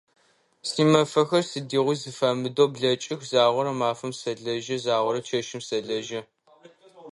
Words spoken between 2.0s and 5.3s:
зэфэмыдэу блэкӏых, загъорэ мафэм сэлэжьэ, загъорэ